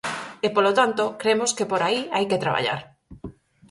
E, 0.45 0.47
polo 0.55 0.71
tanto, 0.79 1.03
cremos 1.21 1.51
que 1.57 1.69
por 1.71 1.81
aí 1.87 2.01
hai 2.15 2.25
que 2.29 2.41
traballar. 2.43 2.79